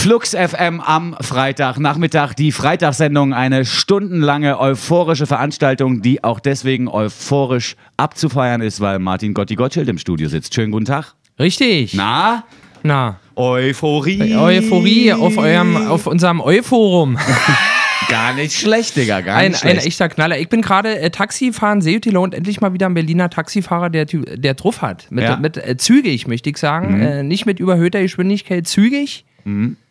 Flux 0.00 0.30
FM 0.34 0.80
am 0.80 1.14
Freitagnachmittag, 1.20 2.32
die 2.32 2.52
Freitagssendung, 2.52 3.34
eine 3.34 3.66
stundenlange 3.66 4.58
euphorische 4.58 5.26
Veranstaltung, 5.26 6.00
die 6.00 6.24
auch 6.24 6.40
deswegen 6.40 6.88
euphorisch 6.88 7.76
abzufeiern 7.98 8.62
ist, 8.62 8.80
weil 8.80 8.98
Martin 8.98 9.34
Gotti 9.34 9.56
Gottschild 9.56 9.90
im 9.90 9.98
Studio 9.98 10.30
sitzt. 10.30 10.54
Schönen 10.54 10.72
guten 10.72 10.86
Tag. 10.86 11.14
Richtig. 11.38 11.92
Na? 11.92 12.44
Na. 12.82 13.18
Euphorie. 13.36 14.34
Euphorie 14.36 15.12
auf, 15.12 15.36
eurem, 15.36 15.76
auf 15.76 16.06
unserem 16.06 16.40
Euforum. 16.40 17.18
Gar 18.08 18.32
nicht 18.32 18.58
schlecht, 18.58 18.96
Digga. 18.96 19.20
Gar 19.20 19.36
Ein, 19.36 19.50
nicht 19.52 19.62
ein 19.64 19.72
schlecht. 19.72 19.86
echter 19.86 20.08
Knaller. 20.08 20.38
Ich 20.38 20.48
bin 20.48 20.62
gerade 20.62 20.98
äh, 20.98 21.10
Taxifahren, 21.10 21.82
Seeutilo 21.82 22.22
und 22.24 22.34
endlich 22.34 22.62
mal 22.62 22.72
wieder 22.72 22.86
ein 22.86 22.94
Berliner 22.94 23.28
Taxifahrer, 23.28 23.90
der, 23.90 24.06
der 24.06 24.54
drauf 24.54 24.80
hat. 24.80 25.08
Mit, 25.10 25.24
Ja. 25.24 25.36
Mhm. 25.36 25.42
mit 25.42 25.56
äh, 25.58 25.76
zügig, 25.76 26.26
möchte 26.26 26.48
ich 26.48 26.56
sagen. 26.56 27.00
Äh, 27.02 27.22
nicht 27.22 27.44
mit 27.44 27.60
überhöhter 27.60 28.00
Geschwindigkeit, 28.00 28.66
zügig. 28.66 29.26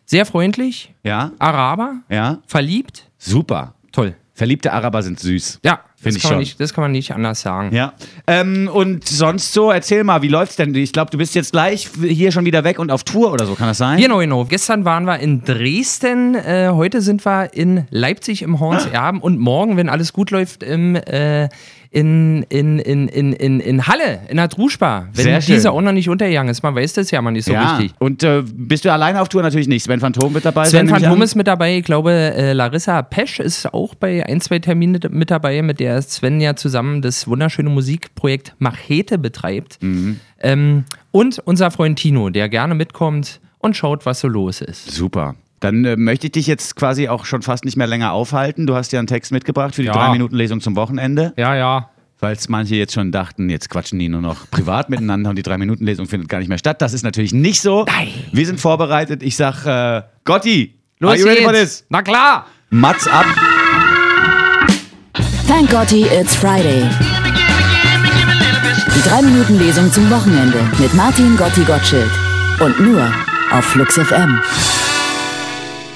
Sehr 0.10 0.26
freundlich. 0.26 0.91
Ja, 1.04 1.34
Araber. 1.38 2.02
ja. 2.09 2.40
Verliebt. 2.48 3.12
Super. 3.20 3.76
Toll. 3.91 4.16
Verliebte 4.34 4.73
Araber 4.73 5.04
sind 5.04 5.20
süß. 5.20 5.59
Ja, 5.63 5.81
Find 6.02 6.16
das, 6.16 6.16
ich 6.16 6.21
kann 6.21 6.31
man 6.31 6.35
schon. 6.35 6.39
nicht, 6.39 6.59
das 6.62 6.73
kann 6.73 6.81
man 6.84 6.91
nicht 6.94 7.13
anders 7.13 7.41
sagen. 7.41 7.76
Ja. 7.76 7.91
Ähm, 8.26 8.70
und 8.71 9.05
sonst 9.05 9.52
so, 9.52 9.70
erzähl 9.70 10.05
mal, 10.05 10.22
wie 10.22 10.30
läuft's 10.30 10.55
denn? 10.55 10.73
Ich 10.73 10.94
glaube, 10.94 11.12
du 11.12 11.17
bist 11.17 11.35
jetzt 11.35 11.52
gleich 11.52 11.89
hier 12.02 12.31
schon 12.31 12.45
wieder 12.45 12.63
weg 12.63 12.80
und 12.80 12.89
auf 12.89 13.03
Tour 13.03 13.34
oder 13.34 13.45
so, 13.45 13.55
kann 13.55 13.67
das 13.67 13.80
sein? 13.80 13.99
Genau, 13.99 14.20
genau. 14.20 14.45
Gestern 14.45 14.85
waren 14.85 15.03
wir 15.03 15.20
in 15.20 15.44
Dresden, 15.44 16.35
äh, 16.35 16.70
heute 16.72 17.02
sind 17.02 17.25
wir 17.25 17.53
in 17.53 17.85
Leipzig 17.89 18.44
im 18.44 18.59
Horns 18.62 18.88
Ah. 18.94 19.08
Erben 19.08 19.20
und 19.20 19.39
morgen, 19.39 19.75
wenn 19.75 19.89
alles 19.89 20.13
gut 20.13 20.31
läuft, 20.31 20.63
im, 20.63 20.95
äh, 20.95 21.49
in, 21.91 22.44
in, 22.50 22.77
in, 22.80 23.08
in, 23.08 23.34
in, 23.34 23.59
in 23.59 23.88
Halle, 23.88 24.20
in 24.27 24.38
der 24.38 24.47
Druschbar. 24.47 25.08
Wenn 25.13 25.23
Sehr 25.23 25.39
dieser 25.39 25.73
auch 25.73 25.81
noch 25.81 25.91
nicht 25.91 26.08
untergegangen 26.08 26.52
ist, 26.52 26.61
man 26.61 26.75
weiß 26.75 26.94
das 26.94 27.09
ja 27.09 27.20
mal 27.22 27.31
nicht 27.31 27.45
so 27.45 27.53
ja. 27.53 27.77
richtig. 27.77 27.95
Und 27.97 28.22
äh, 28.22 28.44
bist 28.45 28.86
du 28.86 28.94
alleine 28.94 29.20
auf 29.20 29.30
Tour? 29.30 29.41
Natürlich 29.41 29.67
nicht. 29.67 29.84
Sven 29.84 30.00
Phantom 30.00 30.34
wird 30.36 30.45
dabei 30.45 30.66
sein. 30.66 30.72
Sven 30.72 30.86
ich 30.86 30.91
Phantom 30.91 31.20
an. 31.20 31.22
ist 31.23 31.36
mit 31.36 31.47
dabei, 31.47 31.77
ich 31.77 31.84
glaube, 31.84 32.11
äh, 32.11 32.53
Larissa 32.53 33.02
Pesch 33.02 33.39
ist 33.39 33.73
auch 33.73 33.95
bei 33.95 34.23
ein, 34.23 34.39
zwei 34.39 34.59
Terminen 34.59 35.00
mit 35.09 35.31
dabei, 35.31 35.64
mit 35.64 35.80
der 35.80 35.89
Sven 36.02 36.40
ja 36.42 36.56
zusammen 36.56 37.02
das 37.02 37.28
wunderschöne 37.28 37.70
Musikprojekt 37.70 38.54
Machete 38.59 39.18
betreibt. 39.18 39.82
Mhm. 39.82 40.20
Ähm, 40.40 40.84
und 41.12 41.40
unser 41.45 41.72
Freund 41.72 42.00
Tino, 42.00 42.30
der 42.30 42.50
gerne 42.50 42.76
mitkommt 42.76 43.40
und 43.58 43.76
schaut, 43.76 44.06
was 44.06 44.20
so 44.22 44.28
los 44.28 44.62
ist. 44.62 44.92
Super. 44.92 45.36
Dann 45.60 45.84
äh, 45.84 45.95
möchte 45.98 46.28
ich 46.28 46.32
dich 46.32 46.48
jetzt 46.48 46.76
quasi 46.76 47.10
auch 47.10 47.26
schon 47.26 47.42
fast 47.42 47.66
nicht 47.66 47.76
mehr 47.76 47.88
länger 47.88 48.14
aufhalten. 48.14 48.66
Du 48.67 48.76
hast 48.76 48.94
ja 48.94 49.00
einen 49.00 49.08
Text 49.08 49.32
mitgebracht 49.32 49.76
für 49.76 49.82
die 49.82 49.88
Ja. 49.88 49.94
drei 49.94 50.12
Minuten 50.12 50.36
Lesung 50.36 50.62
zum 50.62 50.76
Wochenende. 50.78 51.34
Ja, 51.38 51.56
ja. 51.56 51.90
Falls 52.16 52.50
manche 52.50 52.76
jetzt 52.76 52.94
schon 52.94 53.12
dachten, 53.12 53.50
jetzt 53.50 53.70
quatschen 53.70 53.98
die 54.00 54.10
nur 54.10 54.22
noch 54.22 54.50
privat 54.52 54.90
miteinander 54.90 55.30
und 55.30 55.38
die 55.38 55.42
drei 55.42 55.58
Minuten 55.58 55.86
Lesung 55.86 56.06
findet 56.06 56.28
gar 56.30 56.40
nicht 56.40 56.50
mehr 56.50 56.58
statt. 56.58 56.82
Das 56.82 56.94
ist 56.94 57.04
natürlich 57.04 57.34
nicht 57.34 57.62
so. 57.62 57.86
Nein. 57.86 58.10
Wir 58.34 58.45
sind 58.45 58.60
vorbereitet. 58.60 59.23
Ich 59.23 59.36
sag, 59.38 59.66
äh, 59.66 60.04
Gotti, 60.26 60.76
Los 61.00 61.12
are 61.12 61.20
you 61.20 61.26
ready 61.26 61.44
for 61.44 61.54
this? 61.54 61.86
Na 61.90 62.02
klar. 62.02 62.45
Mats 62.70 63.08
ab. 63.08 63.26
Thank 65.50 65.72
Gotti, 65.72 66.03
it's 66.03 66.36
Friday. 66.36 66.83
Die 68.95 69.09
3-Minuten-Lesung 69.09 69.92
zum 69.92 70.08
Wochenende 70.11 70.59
mit 70.78 70.94
Martin 70.94 71.36
Gotti 71.38 71.64
Gottschild. 71.64 72.11
Und 72.59 72.80
nur 72.80 73.11
auf 73.50 73.66
Flux 73.66 73.95
FM. 73.95 74.39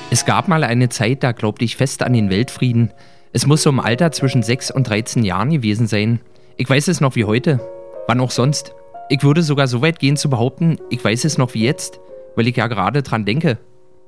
Es 0.09 0.26
gab 0.26 0.48
mal 0.48 0.64
eine 0.64 0.90
Zeit, 0.90 1.22
da 1.22 1.34
glaubte 1.34 1.66
ich 1.66 1.76
fest 1.76 2.02
an 2.02 2.14
den 2.14 2.31
Weltfrieden. 2.31 2.94
Es 3.31 3.46
muss 3.46 3.62
so 3.62 3.70
im 3.70 3.80
Alter 3.80 4.12
zwischen 4.12 4.42
6 4.42 4.72
und 4.72 4.90
13 4.90 5.24
Jahren 5.24 5.52
gewesen 5.52 5.86
sein. 5.86 6.20
Ich 6.58 6.68
weiß 6.68 6.88
es 6.88 7.00
noch 7.00 7.16
wie 7.16 7.26
heute. 7.26 7.59
Wann 8.08 8.22
auch 8.22 8.31
sonst. 8.31 8.74
Ich 9.09 9.22
würde 9.22 9.44
sogar 9.44 9.68
so 9.68 9.84
weit 9.84 10.00
gehen 10.00 10.18
zu 10.18 10.31
behaupten, 10.31 10.78
ich 10.90 11.06
weiß 11.06 11.26
es 11.26 11.38
noch 11.38 11.54
wie 11.54 11.64
jetzt, 11.64 12.00
weil 12.36 12.48
ich 12.48 12.58
ja 12.58 12.66
gerade 12.66 13.04
dran 13.04 13.24
denke. 13.24 13.59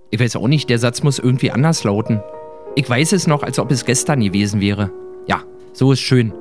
Ich 0.09 0.19
weiß 0.19 0.37
auch 0.37 0.47
nicht, 0.47 0.71
der 0.71 0.79
Satz 0.79 1.03
muss 1.03 1.19
irgendwie 1.19 1.51
anders 1.51 1.83
lauten. 1.83 2.23
Ich 2.75 2.89
weiß 2.89 3.13
es 3.13 3.27
noch, 3.27 3.43
als 3.43 3.59
ob 3.59 3.69
es 3.69 3.85
gestern 3.85 4.21
gewesen 4.21 4.59
wäre. 4.59 4.89
So 5.75 5.91
ist 5.91 5.99
schön. 5.99 6.31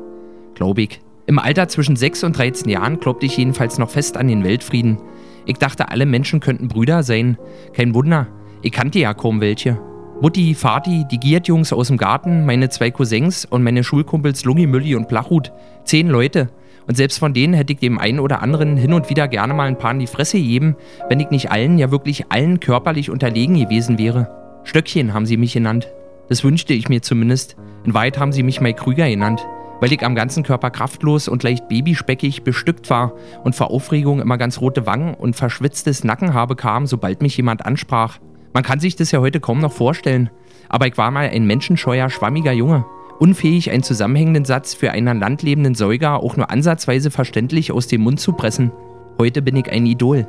Glaube 0.54 0.82
ich. 0.82 1.00
Im 1.26 1.40
Alter 1.40 1.66
zwischen 1.66 1.96
6 1.96 2.22
und 2.22 2.38
13 2.38 2.70
Jahren 2.70 3.00
glaubte 3.00 3.26
ich 3.26 3.36
jedenfalls 3.36 3.78
noch 3.78 3.90
fest 3.90 4.16
an 4.16 4.28
den 4.28 4.44
Weltfrieden. 4.44 4.98
Ich 5.44 5.56
dachte, 5.56 5.88
alle 5.88 6.06
Menschen 6.06 6.38
könnten 6.38 6.68
Brüder 6.68 7.02
sein. 7.02 7.36
Kein 7.72 7.94
Wunder. 7.94 8.28
Ich 8.62 8.70
kannte 8.70 9.00
ja 9.00 9.12
kaum 9.12 9.40
welche. 9.40 9.80
Mutti, 10.20 10.54
Vati, 10.54 11.04
die 11.10 11.18
Giert-Jungs 11.18 11.72
aus 11.72 11.88
dem 11.88 11.96
Garten, 11.96 12.46
meine 12.46 12.68
zwei 12.68 12.92
Cousins 12.92 13.44
und 13.44 13.64
meine 13.64 13.82
Schulkumpels 13.82 14.44
Lungi, 14.44 14.68
Mülli 14.68 14.94
und 14.94 15.08
Blachhut. 15.08 15.50
Zehn 15.82 16.10
Leute. 16.10 16.50
Und 16.86 16.96
selbst 16.96 17.18
von 17.18 17.34
denen 17.34 17.54
hätte 17.54 17.72
ich 17.72 17.80
dem 17.80 17.98
einen 17.98 18.20
oder 18.20 18.40
anderen 18.40 18.76
hin 18.76 18.92
und 18.92 19.10
wieder 19.10 19.26
gerne 19.26 19.52
mal 19.52 19.66
ein 19.66 19.78
paar 19.78 19.90
in 19.90 19.98
die 19.98 20.06
Fresse 20.06 20.36
gegeben, 20.36 20.76
wenn 21.08 21.18
ich 21.18 21.30
nicht 21.30 21.50
allen, 21.50 21.76
ja 21.78 21.90
wirklich 21.90 22.30
allen 22.30 22.60
körperlich 22.60 23.10
unterlegen 23.10 23.58
gewesen 23.58 23.98
wäre. 23.98 24.30
Stöckchen 24.62 25.12
haben 25.12 25.26
sie 25.26 25.38
mich 25.38 25.54
genannt. 25.54 25.88
Das 26.28 26.42
wünschte 26.44 26.72
ich 26.74 26.88
mir 26.88 27.02
zumindest. 27.02 27.56
In 27.84 27.94
Wahrheit 27.94 28.18
haben 28.18 28.32
sie 28.32 28.42
mich 28.42 28.60
Mai 28.60 28.72
Krüger 28.72 29.08
genannt, 29.08 29.46
weil 29.80 29.92
ich 29.92 30.04
am 30.04 30.14
ganzen 30.14 30.42
Körper 30.42 30.70
kraftlos 30.70 31.28
und 31.28 31.42
leicht 31.42 31.68
babyspeckig 31.68 32.42
bestückt 32.42 32.88
war 32.88 33.12
und 33.44 33.54
vor 33.54 33.70
Aufregung 33.70 34.20
immer 34.20 34.38
ganz 34.38 34.60
rote 34.60 34.86
Wangen 34.86 35.14
und 35.14 35.36
verschwitztes 35.36 36.04
Nackenhaar 36.04 36.46
bekam, 36.46 36.86
sobald 36.86 37.20
mich 37.20 37.36
jemand 37.36 37.66
ansprach. 37.66 38.18
Man 38.54 38.62
kann 38.62 38.80
sich 38.80 38.96
das 38.96 39.10
ja 39.10 39.20
heute 39.20 39.40
kaum 39.40 39.58
noch 39.58 39.72
vorstellen, 39.72 40.30
aber 40.68 40.86
ich 40.86 40.96
war 40.96 41.10
mal 41.10 41.28
ein 41.28 41.46
menschenscheuer, 41.46 42.08
schwammiger 42.08 42.52
Junge. 42.52 42.86
Unfähig, 43.18 43.70
einen 43.70 43.82
zusammenhängenden 43.82 44.44
Satz 44.44 44.74
für 44.74 44.90
einen 44.90 45.08
an 45.08 45.20
Land 45.20 45.76
Säuger 45.76 46.22
auch 46.22 46.36
nur 46.36 46.50
ansatzweise 46.50 47.10
verständlich 47.10 47.70
aus 47.70 47.86
dem 47.86 48.00
Mund 48.00 48.18
zu 48.18 48.32
pressen. 48.32 48.72
Heute 49.18 49.42
bin 49.42 49.56
ich 49.56 49.70
ein 49.70 49.86
Idol. 49.86 50.26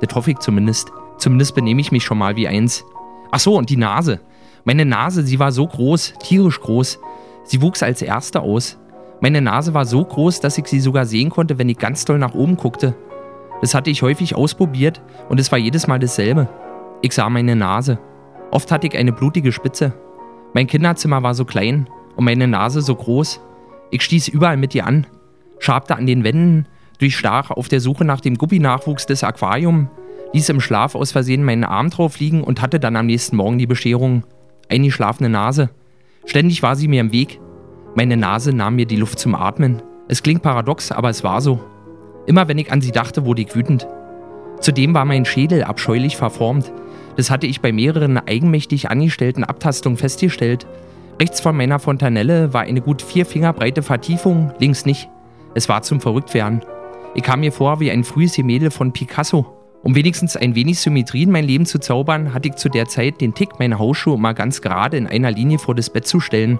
Das 0.00 0.14
hoffe 0.14 0.32
ich 0.32 0.38
zumindest. 0.38 0.92
Zumindest 1.18 1.54
benehme 1.54 1.80
ich 1.80 1.92
mich 1.92 2.04
schon 2.04 2.18
mal 2.18 2.36
wie 2.36 2.46
eins. 2.46 2.84
Ach 3.32 3.40
so, 3.40 3.56
und 3.56 3.68
die 3.68 3.76
Nase. 3.76 4.20
Meine 4.64 4.84
Nase, 4.84 5.22
sie 5.22 5.38
war 5.38 5.52
so 5.52 5.66
groß, 5.66 6.14
tierisch 6.22 6.60
groß. 6.60 6.98
Sie 7.44 7.62
wuchs 7.62 7.82
als 7.82 8.02
erste 8.02 8.40
aus. 8.40 8.78
Meine 9.20 9.40
Nase 9.40 9.74
war 9.74 9.84
so 9.84 10.04
groß, 10.04 10.40
dass 10.40 10.58
ich 10.58 10.66
sie 10.66 10.80
sogar 10.80 11.06
sehen 11.06 11.30
konnte, 11.30 11.58
wenn 11.58 11.68
ich 11.68 11.78
ganz 11.78 12.04
doll 12.04 12.18
nach 12.18 12.34
oben 12.34 12.56
guckte. 12.56 12.94
Das 13.60 13.74
hatte 13.74 13.90
ich 13.90 14.02
häufig 14.02 14.34
ausprobiert 14.34 15.02
und 15.28 15.38
es 15.38 15.52
war 15.52 15.58
jedes 15.58 15.86
Mal 15.86 15.98
dasselbe. 15.98 16.48
Ich 17.02 17.12
sah 17.12 17.28
meine 17.28 17.56
Nase. 17.56 17.98
Oft 18.50 18.72
hatte 18.72 18.86
ich 18.86 18.96
eine 18.96 19.12
blutige 19.12 19.52
Spitze. 19.52 19.92
Mein 20.54 20.66
Kinderzimmer 20.66 21.22
war 21.22 21.34
so 21.34 21.44
klein 21.44 21.88
und 22.16 22.24
meine 22.24 22.48
Nase 22.48 22.80
so 22.82 22.94
groß. 22.94 23.40
Ich 23.90 24.02
stieß 24.02 24.28
überall 24.28 24.56
mit 24.56 24.74
ihr 24.74 24.86
an, 24.86 25.06
schabte 25.58 25.96
an 25.96 26.06
den 26.06 26.24
Wänden, 26.24 26.66
durchstach 26.98 27.50
auf 27.50 27.68
der 27.68 27.80
Suche 27.80 28.04
nach 28.04 28.20
dem 28.20 28.36
Guppi-Nachwuchs 28.36 29.06
des 29.06 29.24
Aquarium, 29.24 29.88
ließ 30.32 30.48
im 30.48 30.60
Schlaf 30.60 30.94
aus 30.94 31.12
Versehen 31.12 31.44
meinen 31.44 31.64
Arm 31.64 31.90
drauf 31.90 32.18
liegen 32.18 32.42
und 32.42 32.62
hatte 32.62 32.80
dann 32.80 32.96
am 32.96 33.06
nächsten 33.06 33.36
Morgen 33.36 33.58
die 33.58 33.66
Bescherung. 33.66 34.24
Eine 34.70 34.92
schlafende 34.92 35.28
Nase. 35.28 35.70
Ständig 36.26 36.62
war 36.62 36.76
sie 36.76 36.86
mir 36.86 37.00
im 37.00 37.12
Weg. 37.12 37.40
Meine 37.96 38.16
Nase 38.16 38.52
nahm 38.52 38.76
mir 38.76 38.86
die 38.86 38.96
Luft 38.96 39.18
zum 39.18 39.34
Atmen. 39.34 39.82
Es 40.06 40.22
klingt 40.22 40.42
paradox, 40.42 40.92
aber 40.92 41.10
es 41.10 41.24
war 41.24 41.40
so. 41.40 41.58
Immer 42.26 42.46
wenn 42.46 42.58
ich 42.58 42.70
an 42.70 42.80
sie 42.80 42.92
dachte, 42.92 43.26
wurde 43.26 43.42
ich 43.42 43.56
wütend. 43.56 43.88
Zudem 44.60 44.94
war 44.94 45.04
mein 45.04 45.24
Schädel 45.24 45.64
abscheulich 45.64 46.16
verformt. 46.16 46.72
Das 47.16 47.30
hatte 47.30 47.48
ich 47.48 47.60
bei 47.60 47.72
mehreren 47.72 48.16
eigenmächtig 48.16 48.90
angestellten 48.90 49.42
Abtastungen 49.42 49.98
festgestellt. 49.98 50.68
Rechts 51.20 51.40
von 51.40 51.56
meiner 51.56 51.80
Fontanelle 51.80 52.54
war 52.54 52.62
eine 52.62 52.80
gut 52.80 53.02
vier 53.02 53.26
Finger 53.26 53.52
breite 53.52 53.82
Vertiefung, 53.82 54.52
links 54.60 54.86
nicht. 54.86 55.08
Es 55.52 55.68
war 55.68 55.82
zum 55.82 56.00
Verrücktwerden. 56.00 56.60
Ich 57.16 57.24
kam 57.24 57.40
mir 57.40 57.50
vor 57.50 57.80
wie 57.80 57.90
ein 57.90 58.04
frühes 58.04 58.36
Gemälde 58.36 58.70
von 58.70 58.92
Picasso. 58.92 59.59
Um 59.82 59.94
wenigstens 59.94 60.36
ein 60.36 60.54
wenig 60.54 60.78
Symmetrie 60.78 61.22
in 61.22 61.30
mein 61.30 61.46
Leben 61.46 61.64
zu 61.64 61.78
zaubern, 61.78 62.34
hatte 62.34 62.48
ich 62.48 62.56
zu 62.56 62.68
der 62.68 62.86
Zeit 62.86 63.20
den 63.20 63.34
Tick, 63.34 63.58
meine 63.58 63.78
Hausschuhe 63.78 64.18
mal 64.18 64.34
ganz 64.34 64.60
gerade 64.60 64.98
in 64.98 65.06
einer 65.06 65.30
Linie 65.30 65.58
vor 65.58 65.74
das 65.74 65.88
Bett 65.88 66.06
zu 66.06 66.20
stellen. 66.20 66.58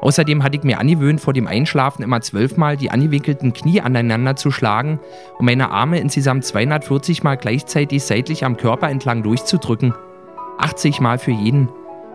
Außerdem 0.00 0.42
hatte 0.42 0.56
ich 0.56 0.64
mir 0.64 0.78
angewöhnt, 0.78 1.20
vor 1.20 1.32
dem 1.32 1.46
Einschlafen 1.46 2.02
immer 2.02 2.20
zwölfmal 2.20 2.76
die 2.76 2.90
angewinkelten 2.90 3.52
Knie 3.52 3.80
aneinander 3.80 4.36
zu 4.36 4.50
schlagen 4.50 5.00
und 5.38 5.46
meine 5.46 5.70
Arme 5.70 6.00
insgesamt 6.00 6.44
240 6.44 7.22
Mal 7.22 7.36
gleichzeitig 7.36 8.02
seitlich 8.02 8.44
am 8.44 8.56
Körper 8.56 8.90
entlang 8.90 9.22
durchzudrücken. 9.22 9.94
80 10.58 11.00
Mal 11.00 11.18
für 11.18 11.30
jeden. 11.30 11.68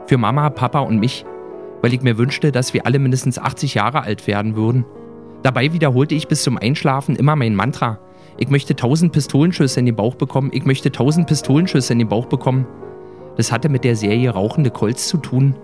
Für 0.08 0.18
Mama, 0.18 0.50
Papa 0.50 0.80
und 0.80 1.00
mich. 1.00 1.26
Weil 1.82 1.94
ich 1.94 2.02
mir 2.02 2.18
wünschte, 2.18 2.52
dass 2.52 2.74
wir 2.74 2.86
alle 2.86 3.00
mindestens 3.00 3.40
80 3.40 3.74
Jahre 3.74 4.04
alt 4.04 4.28
werden 4.28 4.56
würden. 4.56 4.86
Dabei 5.44 5.74
wiederholte 5.74 6.14
ich 6.14 6.28
bis 6.28 6.44
zum 6.44 6.58
Einschlafen 6.58 7.16
immer 7.16 7.36
mein 7.36 7.56
Mantra. 7.56 8.00
Ich 8.38 8.50
möchte 8.50 8.74
1000 8.74 9.12
Pistolenschüsse 9.12 9.80
in 9.80 9.86
den 9.86 9.96
Bauch 9.96 10.16
bekommen. 10.16 10.50
Ich 10.54 10.66
möchte 10.66 10.90
1000 10.90 11.28
Pistolenschüsse 11.28 11.94
in 11.94 12.00
den 12.00 12.08
Bauch 12.10 12.26
bekommen. 12.26 12.66
Das 13.38 13.52
hatte 13.52 13.70
mit 13.70 13.84
der 13.84 13.96
Serie 13.96 14.32
Rauchende 14.32 14.72
Colts 14.72 15.08
zu 15.08 15.18
tun. 15.18 15.56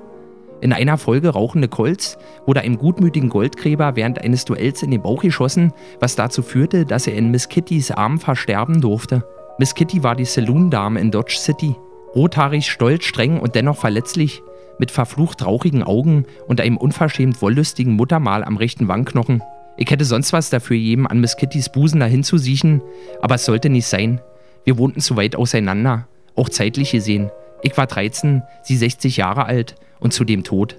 In 0.60 0.74
einer 0.74 0.98
Folge 0.98 1.30
Rauchende 1.30 1.68
Colts 1.68 2.18
wurde 2.46 2.62
einem 2.62 2.78
gutmütigen 2.78 3.30
Goldgräber 3.30 3.96
während 3.96 4.24
eines 4.24 4.46
Duells 4.46 4.82
in 4.82 4.90
den 4.90 5.04
Bauch 5.04 5.22
geschossen, 5.22 5.72
was 6.00 6.16
dazu 6.16 6.42
führte, 6.42 6.86
dass 6.86 7.06
er 7.06 7.14
in 7.14 7.30
Miss 7.30 7.50
Kittys 7.50 7.92
Arm 7.92 8.20
versterben 8.20 8.82
durfte. 8.82 9.24
Miss 9.60 9.76
Kitty 9.76 10.04
war 10.04 10.16
die 10.16 10.26
Saloon-Dame 10.26 11.00
in 11.00 11.12
Dodge 11.12 11.38
City. 11.38 11.76
Rothaarig, 12.16 12.72
stolz, 12.72 13.06
streng 13.06 13.40
und 13.40 13.54
dennoch 13.54 13.78
verletzlich, 13.78 14.42
mit 14.80 14.92
verflucht 14.92 15.46
rauchigen 15.46 15.84
Augen 15.84 16.26
und 16.48 16.62
einem 16.62 16.78
unverschämt 16.78 17.42
wollüstigen 17.42 17.94
Muttermal 17.94 18.44
am 18.44 18.58
rechten 18.58 18.88
Wangenknochen. 18.88 19.44
Ich 19.78 19.92
hätte 19.92 20.06
sonst 20.06 20.34
was 20.34 20.50
dafür 20.50 20.76
jedem 20.76 21.06
an 21.06 21.20
Miss 21.20 21.38
Kittys 21.38 21.70
Busen 21.70 22.00
dahin 22.00 22.24
zu 22.24 22.38
siechen, 22.38 22.82
aber 23.22 23.36
es 23.36 23.46
sollte 23.46 23.70
nicht 23.70 23.86
sein. 23.86 24.20
Wir 24.66 24.78
wohnten 24.78 25.00
zu 25.02 25.16
weit 25.16 25.36
auseinander, 25.36 26.08
auch 26.36 26.50
zeitlich 26.50 26.92
gesehen. 26.92 27.30
Ich 27.62 27.78
war 27.78 27.86
13, 27.86 28.42
sie 28.64 28.76
60 28.76 29.18
Jahre 29.18 29.46
alt 29.46 29.76
und 30.00 30.14
zudem 30.14 30.44
tot. 30.44 30.78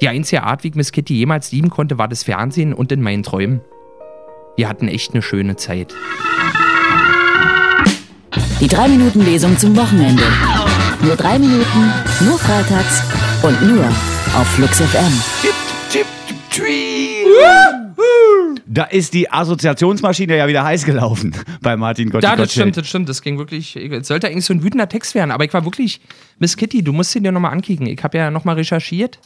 Die 0.00 0.08
einzige 0.08 0.42
Art, 0.42 0.64
wie 0.64 0.68
ich 0.68 0.74
Miss 0.74 0.92
Kitty 0.92 1.14
jemals 1.14 1.52
lieben 1.52 1.68
konnte, 1.68 1.98
war 1.98 2.08
das 2.08 2.24
Fernsehen 2.24 2.72
und 2.72 2.90
in 2.90 3.02
meinen 3.02 3.22
Träumen. 3.22 3.60
Wir 4.56 4.68
hatten 4.68 4.88
echt 4.88 5.12
eine 5.12 5.22
schöne 5.22 5.56
Zeit. 5.56 5.94
Die 8.60 8.68
3-Minuten-Lesung 8.68 9.58
zum 9.58 9.76
Wochenende. 9.76 10.22
Nur 11.02 11.16
drei 11.16 11.38
Minuten, 11.38 11.92
nur 12.20 12.38
freitags 12.38 13.02
und 13.42 13.62
nur 13.62 13.84
auf 14.34 14.46
Flux 14.48 14.80
FM. 14.80 15.12
Da 18.66 18.84
ist 18.84 19.14
die 19.14 19.30
Assoziationsmaschine 19.30 20.36
ja 20.36 20.46
wieder 20.46 20.62
heiß 20.64 20.84
gelaufen 20.84 21.34
bei 21.60 21.76
Martin 21.76 22.10
Gotti 22.10 22.24
Ja, 22.24 22.36
das 22.36 22.52
stimmt, 22.52 22.76
das 22.76 22.88
stimmt. 22.88 23.08
Das 23.08 23.20
ging 23.20 23.36
wirklich. 23.36 23.74
Es 23.76 24.06
sollte 24.06 24.28
eigentlich 24.28 24.44
so 24.44 24.54
ein 24.54 24.62
wütender 24.62 24.88
Text 24.88 25.14
werden, 25.14 25.32
aber 25.32 25.44
ich 25.44 25.52
war 25.52 25.64
wirklich. 25.64 26.00
Miss 26.38 26.56
Kitty, 26.56 26.82
du 26.82 26.92
musst 26.92 27.14
ihn 27.16 27.24
dir 27.24 27.32
nochmal 27.32 27.52
ankicken. 27.52 27.86
Ich 27.86 28.02
habe 28.04 28.16
ja 28.16 28.30
nochmal 28.30 28.54
recherchiert 28.54 29.18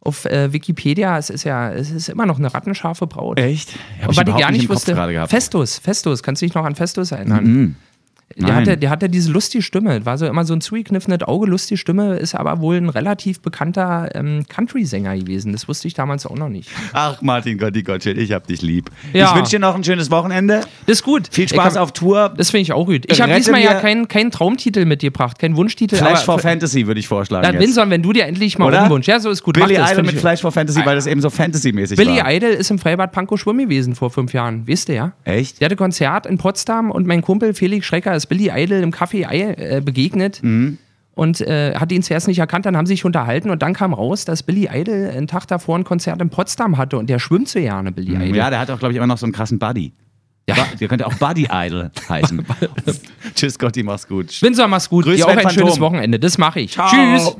auf 0.00 0.24
äh, 0.26 0.52
Wikipedia. 0.52 1.18
Es 1.18 1.30
ist 1.30 1.44
ja, 1.44 1.72
es 1.72 1.90
ist 1.90 2.08
immer 2.08 2.26
noch 2.26 2.38
eine 2.38 2.52
rattenscharfe 2.52 3.06
Braut. 3.06 3.38
Echt? 3.38 3.70
Hab 4.00 4.10
Und 4.10 4.16
was 4.16 4.26
ich 4.28 4.36
gar 4.36 4.50
nicht 4.52 4.68
Kopf 4.68 4.76
wusste. 4.76 5.26
Festus, 5.28 5.78
Festus, 5.78 6.22
kannst 6.22 6.42
du 6.42 6.46
dich 6.46 6.54
noch 6.54 6.64
an 6.64 6.74
Festus 6.74 7.12
erinnern? 7.12 7.44
Mhm. 7.44 7.76
Der 8.34 8.48
Nein. 8.48 8.54
hatte, 8.56 8.76
der 8.76 8.90
hatte 8.90 9.08
diese 9.08 9.30
lustige 9.30 9.62
Stimme, 9.62 10.04
war 10.04 10.18
so 10.18 10.26
immer 10.26 10.44
so 10.44 10.52
ein 10.52 10.60
zugekniffenes 10.60 11.22
Auge, 11.22 11.46
lustige 11.46 11.78
Stimme, 11.78 12.16
ist 12.16 12.34
aber 12.34 12.60
wohl 12.60 12.76
ein 12.76 12.88
relativ 12.88 13.40
bekannter 13.40 14.10
ähm, 14.14 14.44
Country-Sänger 14.48 15.16
gewesen. 15.16 15.52
Das 15.52 15.68
wusste 15.68 15.86
ich 15.88 15.94
damals 15.94 16.26
auch 16.26 16.36
noch 16.36 16.48
nicht. 16.48 16.68
Ach, 16.92 17.22
Martin 17.22 17.56
Gotti 17.56 17.82
Gottschild, 17.82 18.18
ich 18.18 18.32
hab 18.32 18.46
dich 18.46 18.62
lieb. 18.62 18.90
Ja. 19.12 19.30
Ich 19.30 19.36
wünsche 19.36 19.52
dir 19.52 19.60
noch 19.60 19.76
ein 19.76 19.84
schönes 19.84 20.10
Wochenende. 20.10 20.62
Das 20.86 20.98
ist 20.98 21.02
gut. 21.04 21.28
Viel 21.30 21.48
Spaß 21.48 21.76
hab, 21.76 21.82
auf 21.82 21.92
Tour. 21.92 22.34
Das 22.36 22.50
finde 22.50 22.62
ich 22.62 22.72
auch 22.72 22.84
gut. 22.84 23.10
Ich 23.10 23.20
habe 23.20 23.34
diesmal 23.34 23.62
ja 23.62 23.74
keinen 23.74 24.08
keinen 24.08 24.32
Traumtitel 24.32 24.84
mitgebracht, 24.84 25.38
keinen 25.38 25.56
Wunschtitel. 25.56 25.96
Flash 25.96 26.24
for 26.24 26.38
Fantasy 26.40 26.86
würde 26.86 27.00
ich 27.00 27.08
vorschlagen. 27.08 27.46
Dann. 27.46 27.60
Winson, 27.60 27.88
wenn 27.90 28.02
du 28.02 28.12
dir 28.12 28.26
endlich 28.26 28.58
mal 28.58 28.74
einen 28.74 28.90
Wunsch. 28.90 29.06
Ja, 29.06 29.20
so 29.20 29.30
ist 29.30 29.44
gut. 29.44 29.54
Billy 29.54 29.76
Idol 29.76 30.02
mit 30.02 30.18
Flash 30.18 30.40
for 30.42 30.50
Fantasy, 30.50 30.84
weil 30.84 30.96
das 30.96 31.06
eben 31.06 31.20
so 31.20 31.30
Fantasy-mäßig 31.30 31.96
Billy 31.96 32.18
war. 32.18 32.32
Idol 32.32 32.50
ist 32.50 32.70
im 32.70 32.78
Freibad 32.78 33.12
Pankow 33.12 33.38
schwimmen 33.38 33.60
gewesen 33.60 33.94
vor 33.94 34.10
fünf 34.10 34.32
Jahren. 34.32 34.66
Wisst 34.66 34.88
ihr 34.88 34.96
ja? 34.96 35.12
Echt? 35.24 35.60
Der 35.60 35.66
hatte 35.66 35.76
Konzert 35.76 36.26
in 36.26 36.38
Potsdam 36.38 36.90
und 36.90 37.06
mein 37.06 37.22
Kumpel 37.22 37.54
Felix 37.54 37.86
Schrecker 37.86 38.15
ist 38.16 38.26
Billy 38.26 38.50
Idol 38.54 38.78
im 38.78 38.92
Café 38.92 39.26
äh, 39.30 39.80
begegnet. 39.80 40.42
Mhm. 40.42 40.78
Und 41.14 41.40
äh, 41.40 41.74
hat 41.74 41.90
ihn 41.92 42.02
zuerst 42.02 42.28
nicht 42.28 42.38
erkannt, 42.38 42.66
dann 42.66 42.76
haben 42.76 42.84
sie 42.84 42.92
sich 42.92 43.06
unterhalten 43.06 43.48
und 43.48 43.62
dann 43.62 43.72
kam 43.72 43.94
raus, 43.94 44.26
dass 44.26 44.42
Billy 44.42 44.68
Idol 44.70 45.10
einen 45.16 45.26
Tag 45.26 45.46
davor 45.46 45.78
ein 45.78 45.84
Konzert 45.84 46.20
in 46.20 46.28
Potsdam 46.28 46.76
hatte 46.76 46.98
und 46.98 47.08
der 47.08 47.18
schwimmt 47.18 47.48
so 47.48 47.58
gerne, 47.58 47.90
Billy 47.90 48.12
Idol. 48.16 48.28
Mhm. 48.28 48.34
Ja, 48.34 48.50
der 48.50 48.58
hat 48.58 48.70
auch, 48.70 48.78
glaube 48.78 48.92
ich, 48.92 48.98
immer 48.98 49.06
noch 49.06 49.16
so 49.16 49.24
einen 49.24 49.32
krassen 49.32 49.58
Buddy. 49.58 49.94
Ja. 50.48 50.54
Der 50.78 50.88
könnte 50.88 51.06
auch 51.06 51.14
Buddy 51.14 51.48
Idol 51.50 51.90
heißen. 52.08 52.44
Tschüss, 53.34 53.58
Gotti, 53.58 53.82
mach's 53.82 54.06
gut. 54.06 54.40
Windsor, 54.42 54.68
mach's 54.68 54.88
gut. 54.88 55.04
Grüß 55.04 55.16
Dir 55.16 55.26
auch 55.26 55.30
ein 55.30 55.38
schönes 55.50 55.70
Phantom. 55.70 55.80
Wochenende. 55.80 56.18
Das 56.18 56.38
mache 56.38 56.60
ich. 56.60 56.72
Ciao. 56.72 56.88
Tschüss. 56.88 57.36